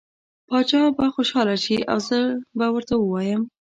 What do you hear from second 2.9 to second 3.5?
ووایم.